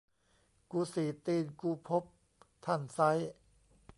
[0.71, 2.03] กูสี่ตีนกูพบ
[2.65, 3.11] ท่านไซร้